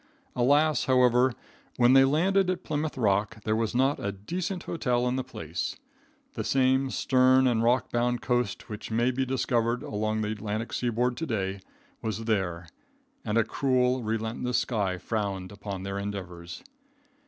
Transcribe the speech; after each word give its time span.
Alas, 0.35 0.85
however, 0.85 1.31
when 1.77 1.93
they 1.93 2.03
landed 2.05 2.49
at 2.49 2.63
Plymouth 2.63 2.97
rock 2.97 3.39
there 3.43 3.55
was 3.55 3.75
not 3.75 3.99
a 3.99 4.11
decent 4.11 4.63
hotel 4.63 5.07
in 5.07 5.15
the 5.15 5.23
place. 5.23 5.75
The 6.33 6.43
same 6.43 6.89
stern 6.89 7.45
and 7.45 7.61
rock 7.61 7.91
bound 7.91 8.19
coast 8.19 8.67
which 8.67 8.89
may 8.89 9.11
be 9.11 9.27
discovered 9.27 9.83
along 9.83 10.21
the 10.21 10.31
Atlantic 10.31 10.73
sea 10.73 10.89
board 10.89 11.17
to 11.17 11.27
day 11.27 11.59
was 12.01 12.25
there, 12.25 12.67
and 13.23 13.37
a 13.37 13.43
cruel, 13.43 14.01
relentless 14.01 14.57
sky 14.57 14.97
frowned 14.97 15.51
upon 15.51 15.83
their 15.83 15.99
endeavors. 15.99 16.63